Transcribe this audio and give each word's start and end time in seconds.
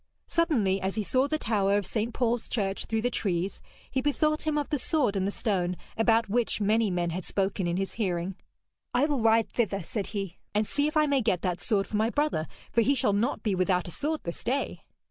Suddenly, 0.25 0.81
as 0.81 0.95
he 0.95 1.03
saw 1.03 1.27
the 1.27 1.37
tower 1.37 1.77
of 1.77 1.85
St. 1.85 2.11
Paul's 2.11 2.49
church 2.49 2.85
through 2.87 3.03
the 3.03 3.11
trees, 3.11 3.61
he 3.91 4.01
bethought 4.01 4.47
him 4.47 4.57
of 4.57 4.67
the 4.69 4.79
sword 4.79 5.15
in 5.15 5.25
the 5.25 5.31
stone, 5.31 5.77
about 5.95 6.27
which 6.27 6.59
many 6.59 6.89
men 6.89 7.11
had 7.11 7.23
spoken 7.23 7.67
in 7.67 7.77
his 7.77 7.93
hearing. 8.01 8.33
'I 8.95 9.05
will 9.05 9.21
ride 9.21 9.51
thither,' 9.51 9.83
said 9.83 10.07
he, 10.07 10.39
'and 10.55 10.65
see 10.65 10.87
if 10.87 10.97
I 10.97 11.05
may 11.05 11.21
get 11.21 11.43
that 11.43 11.61
sword 11.61 11.85
for 11.85 11.97
my 11.97 12.09
brother, 12.09 12.47
for 12.71 12.81
he 12.81 12.95
shall 12.95 13.13
not 13.13 13.43
be 13.43 13.53
without 13.53 13.87
a 13.87 13.91
sword 13.91 14.21
this 14.23 14.43
day.' 14.43 14.81